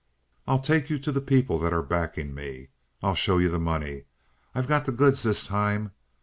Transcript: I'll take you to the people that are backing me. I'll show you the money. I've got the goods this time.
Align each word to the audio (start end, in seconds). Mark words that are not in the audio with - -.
I'll 0.47 0.57
take 0.57 0.89
you 0.89 0.97
to 0.97 1.11
the 1.11 1.21
people 1.21 1.59
that 1.59 1.71
are 1.73 1.83
backing 1.83 2.33
me. 2.33 2.69
I'll 3.03 3.13
show 3.13 3.37
you 3.37 3.49
the 3.51 3.59
money. 3.59 4.05
I've 4.55 4.67
got 4.67 4.85
the 4.85 4.91
goods 4.91 5.21
this 5.21 5.45
time. 5.45 5.91